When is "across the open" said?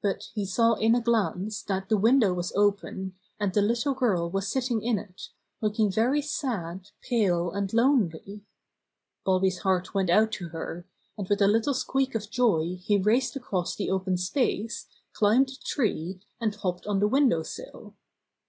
13.36-14.16